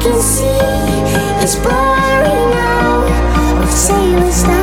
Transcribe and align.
can 0.00 0.20
see 0.20 0.44
is 1.42 1.56
blurry 1.56 2.38
now. 2.54 3.62
Of 3.62 3.70
sailors. 3.70 4.57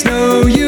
No, 0.00 0.46
you 0.46 0.61